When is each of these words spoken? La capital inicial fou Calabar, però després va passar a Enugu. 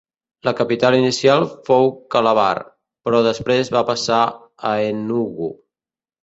La 0.47 0.51
capital 0.59 0.95
inicial 0.99 1.43
fou 1.69 1.91
Calabar, 2.15 2.53
però 3.09 3.21
després 3.29 3.71
va 3.77 3.85
passar 3.91 4.23
a 4.71 4.73
Enugu. 4.89 5.53